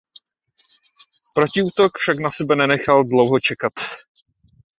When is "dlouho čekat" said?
3.03-3.73